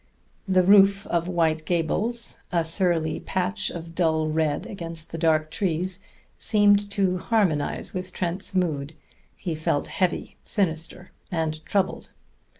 [0.47, 5.99] The roof of White Gables, a surly patch of dull red against the dark trees,
[6.39, 8.95] seemed to harmonize with Trent's mood;
[9.35, 12.09] he felt heavy, sinister and troubled.